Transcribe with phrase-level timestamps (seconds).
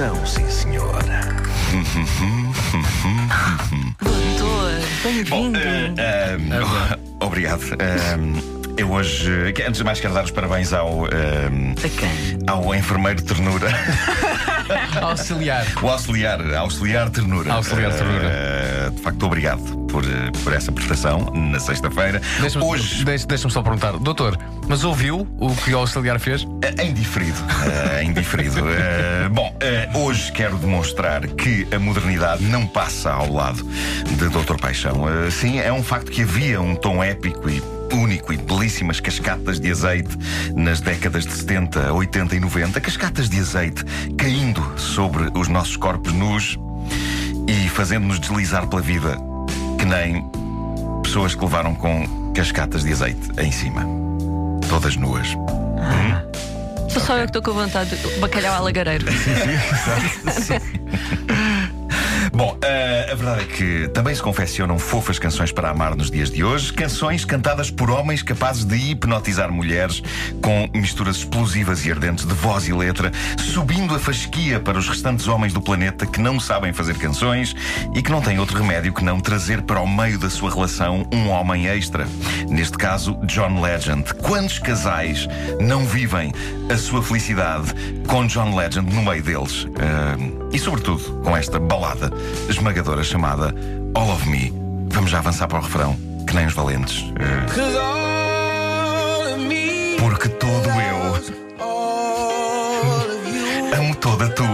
[0.00, 0.98] Atenção, sim, senhor.
[4.00, 5.58] Doutor, bem-vindo.
[5.58, 6.48] eh, ehm,
[7.20, 7.60] obrigado.
[7.78, 8.40] Ehm,
[8.78, 11.06] eu hoje, antes de mais, quero dar os parabéns ao,
[12.46, 13.68] ao enfermeiro ternura,
[15.02, 15.66] Auxiliar.
[15.82, 17.52] o auxiliar, auxiliar ternura.
[17.54, 18.26] Auxiliar ternura.
[18.26, 22.20] Eh, de facto, obrigado por, eh, por essa prestação na sexta-feira.
[22.40, 24.38] Deixa-me Hoje, deixa, deixa-me só perguntar, doutor,
[24.68, 26.46] mas ouviu o que o auxiliar fez?
[26.62, 27.38] Eh, Em diferido.
[28.02, 28.60] em diferido.
[29.32, 29.54] Bom,
[29.94, 33.62] hoje quero demonstrar que a modernidade não passa ao lado
[34.16, 35.04] de Doutor Paixão.
[35.30, 39.70] Sim, é um facto que havia um tom épico e único e belíssimas cascatas de
[39.70, 40.16] azeite
[40.54, 42.80] nas décadas de 70, 80 e 90.
[42.80, 43.84] Cascatas de azeite
[44.16, 46.58] caindo sobre os nossos corpos nus
[47.46, 49.16] e fazendo-nos deslizar pela vida
[49.78, 50.24] que nem
[51.02, 53.84] pessoas que levaram com cascatas de azeite em cima.
[54.68, 55.28] Todas nuas.
[56.88, 59.06] Sou só eu que estou com vontade de bacalhau alagareiro.
[62.40, 66.30] Bom, eh, a verdade é que também se confeccionam fofas canções para amar nos dias
[66.30, 66.72] de hoje.
[66.72, 70.02] Canções cantadas por homens capazes de hipnotizar mulheres
[70.40, 75.28] com misturas explosivas e ardentes de voz e letra, subindo a fasquia para os restantes
[75.28, 77.54] homens do planeta que não sabem fazer canções
[77.94, 81.06] e que não têm outro remédio que não trazer para o meio da sua relação
[81.12, 82.08] um homem extra.
[82.48, 84.14] Neste caso, John Legend.
[84.14, 85.28] Quantos casais
[85.60, 86.32] não vivem
[86.70, 87.74] a sua felicidade
[88.06, 89.66] com John Legend no meio deles?
[89.78, 90.16] Eh,
[90.52, 92.12] e, sobretudo, com esta balada
[92.48, 93.54] esmagadora chamada
[93.94, 94.52] All of Me.
[94.90, 97.04] Vamos já avançar para o refrão, que nem os valentes.
[97.18, 97.46] Eh,
[99.98, 101.00] porque todo eu
[103.76, 104.44] amo toda tu.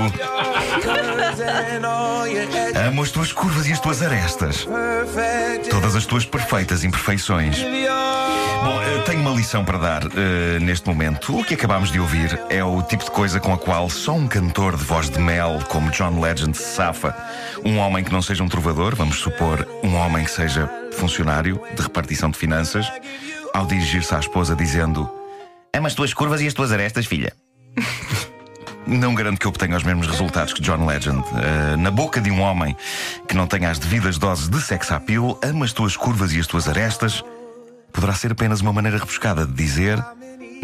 [2.89, 4.67] Amo as tuas curvas e as tuas arestas.
[5.71, 7.59] Todas as tuas perfeitas imperfeições.
[8.65, 11.39] Bom, tenho uma lição para dar eh, neste momento.
[11.39, 14.27] O que acabámos de ouvir é o tipo de coisa com a qual só um
[14.27, 17.17] cantor de voz de mel como John Legend se safa.
[17.65, 21.83] Um homem que não seja um trovador, vamos supor, um homem que seja funcionário de
[21.83, 22.91] repartição de finanças,
[23.55, 25.09] ao dirigir-se à esposa dizendo:
[25.73, 27.33] Ama as tuas curvas e as tuas arestas, filha.
[28.87, 31.25] Não garanto que obtenha os mesmos resultados que John Legend.
[31.43, 32.77] Eh, na boca de um homem
[33.27, 36.47] que não tenha as devidas doses de sex appeal, ama as tuas curvas e as
[36.47, 37.25] tuas arestas,
[38.07, 39.99] poderá ser apenas uma maneira rebuscada de dizer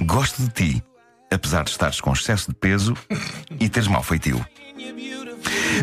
[0.04, 0.84] gosto de ti,
[1.28, 2.96] apesar de estares com excesso de peso
[3.58, 4.46] e teres mau feitio.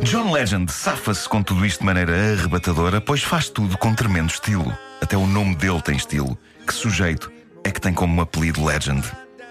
[0.04, 4.74] John Legend safa-se com tudo isto de maneira arrebatadora, pois faz tudo com tremendo estilo.
[5.02, 6.38] Até o nome dele tem estilo.
[6.66, 7.30] Que sujeito
[7.66, 9.06] é que tem como apelido Legend?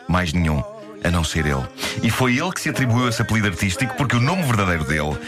[0.09, 0.63] Mais nenhum,
[1.05, 1.69] a não ser ele.
[2.03, 5.19] E foi ele que se atribuiu esse apelido artístico porque o nome verdadeiro dele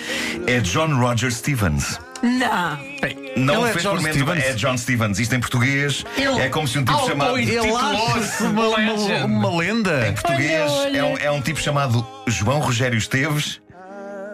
[0.47, 2.01] é John Roger Stevens.
[2.23, 2.79] Não.
[3.37, 4.45] Não Ele o é fez John por menos, Stevens?
[4.45, 5.19] é John Stevens.
[5.19, 6.05] Isto em português
[6.41, 7.39] é como se um tipo chamado.
[7.39, 10.09] Ele acha-se uma, uma, uma lenda.
[10.09, 10.99] Em português Olha, olha.
[10.99, 13.61] É, um, é um tipo chamado João Rogério Esteves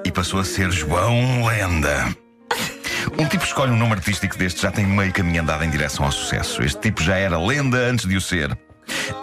[0.04, 2.14] e passou a ser João Lenda.
[3.18, 6.04] Um tipo que escolhe um nome artístico deste já tem meio caminho andado em direção
[6.04, 6.62] ao sucesso.
[6.62, 8.56] Este tipo já era lenda antes de o ser.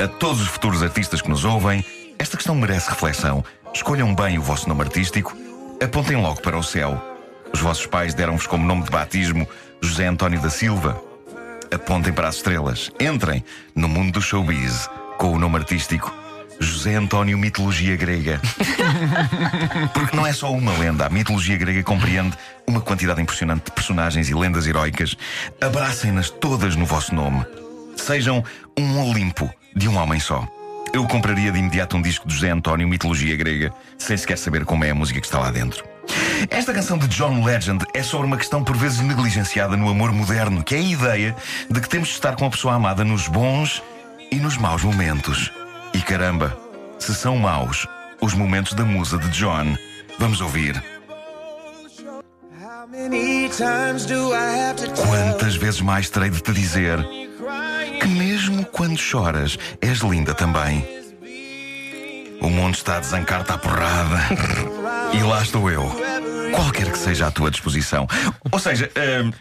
[0.02, 1.86] A todos os futuros artistas que nos ouvem,
[2.18, 3.44] esta questão merece reflexão.
[3.74, 5.36] Escolham bem o vosso nome artístico,
[5.84, 7.13] apontem logo para o céu.
[7.54, 9.48] Os vossos pais deram-vos como nome de batismo
[9.82, 11.02] José António da Silva.
[11.74, 12.92] Apontem para as estrelas.
[13.00, 13.44] Entrem
[13.76, 16.14] no mundo do showbiz com o nome artístico
[16.60, 18.42] José António Mitologia Grega.
[19.94, 21.06] Porque não é só uma lenda.
[21.06, 22.38] A mitologia grega compreende
[22.68, 25.16] uma quantidade impressionante de personagens e lendas heroicas.
[25.62, 27.46] Abracem-nas todas no vosso nome.
[27.96, 28.44] Sejam
[28.78, 30.48] um Olimpo de um homem só.
[30.94, 34.86] Eu compraria de imediato um disco de José António Mitologia Grega, sem sequer saber como
[34.86, 35.93] é a música que está lá dentro.
[36.50, 40.64] Esta canção de John Legend é sobre uma questão por vezes negligenciada no amor moderno,
[40.64, 41.36] que é a ideia
[41.70, 43.82] de que temos de estar com a pessoa amada nos bons
[44.32, 45.52] e nos maus momentos.
[45.94, 46.58] E caramba,
[47.00, 47.88] se são maus
[48.22, 49.78] os momentos da musa de John,
[50.18, 50.82] vamos ouvir.
[54.96, 57.00] Quantas vezes mais terei de te dizer
[58.00, 60.86] que, mesmo quando choras, és linda também?
[62.42, 64.20] O mundo está a desancar-te à porrada.
[65.14, 66.13] E lá estou eu.
[66.54, 68.08] Qualquer que seja a tua disposição.
[68.52, 68.90] Ou seja,
[69.24, 69.32] hum,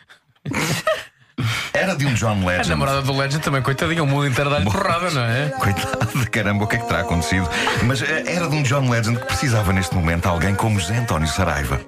[1.72, 2.68] era de um John A Legend.
[2.70, 5.48] namorada do Legend também, coitadinha, o mundo inteiro dá-lhe porrada, não é?
[5.50, 7.48] Coitado, caramba, o que é que terá acontecido?
[7.84, 11.28] Mas eh, era de um John Legend que precisava neste momento alguém como José António
[11.28, 11.80] Saraiva.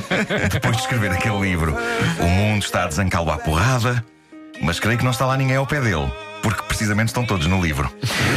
[0.52, 1.76] Depois de escrever aquele livro,
[2.20, 4.04] o mundo está a desancá-lo à porrada,
[4.62, 6.10] mas creio que não está lá ninguém ao pé dele.
[6.46, 7.90] Porque precisamente estão todos no livro.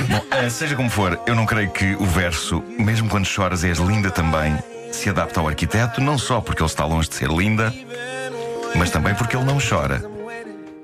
[0.09, 3.77] Bom, eh, seja como for, eu não creio que o verso, mesmo quando choras és
[3.77, 4.57] linda também,
[4.91, 7.71] se adapta ao arquiteto, não só porque ele está longe de ser linda,
[8.73, 10.03] mas também porque ele não chora.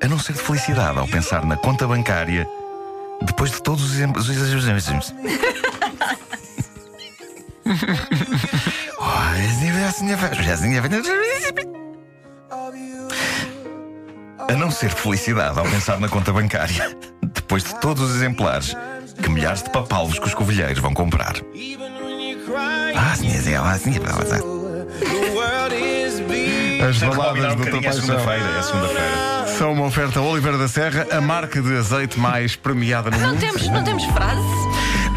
[0.03, 2.47] A não ser de felicidade ao pensar na conta bancária
[3.23, 5.11] depois de todos os exemplos.
[14.37, 14.43] Oh.
[14.47, 16.95] A não ser felicidade ao pensar na conta bancária,
[17.45, 18.75] depois de todos os exemplares
[19.21, 21.35] que milhares de papalos que os covilheiros vão comprar.
[22.95, 26.81] Ah, ah, senhor, The world is big.
[26.81, 27.67] As baladas um do Dr.
[27.67, 29.47] é Paixão segunda-feira, é segunda-feira.
[29.59, 33.39] são uma oferta Oliveira da Serra, a marca de azeite mais premiada no Não mundo.
[33.39, 34.41] temos, não temos frase?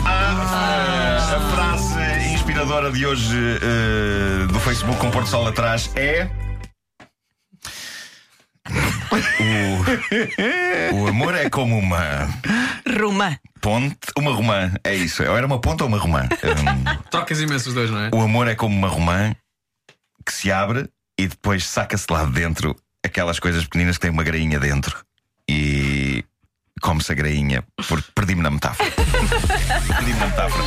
[0.04, 6.28] Ah, a frase inspiradora de hoje eh, do Facebook com Porto Sol atrás é.
[10.93, 12.28] O, o amor é como uma
[12.99, 13.38] Ruma.
[13.60, 15.22] ponte, uma romã, é isso.
[15.22, 16.25] Ou era uma ponte ou uma romã?
[16.25, 18.10] Hum, Trocas imensos os dois, não é?
[18.12, 19.34] o amor é como uma romã
[20.25, 20.88] que se abre
[21.19, 25.02] e depois saca-se lá de dentro aquelas coisas pequeninas que têm uma grainha dentro
[25.49, 26.25] e
[26.82, 28.90] come-se a grainha porque perdi-me na metáfora.
[29.88, 30.64] perdi-me na metáfora.